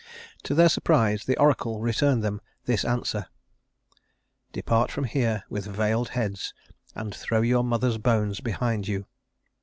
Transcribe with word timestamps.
To 0.45 0.55
their 0.55 0.67
surprise 0.67 1.25
the 1.25 1.37
oracle 1.37 1.79
returned 1.79 2.23
them 2.23 2.41
this 2.65 2.83
answer: 2.83 3.27
"Depart 4.51 4.89
from 4.89 5.03
here 5.03 5.43
with 5.47 5.67
veiled 5.67 6.09
heads 6.17 6.55
and 6.95 7.13
throw 7.13 7.41
your 7.41 7.63
mother's 7.63 7.99
bones 7.99 8.39
behind 8.39 8.87
you." 8.87 9.05